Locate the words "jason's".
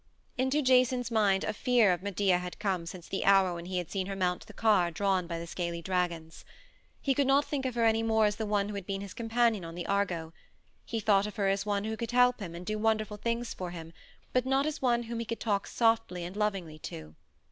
0.63-1.11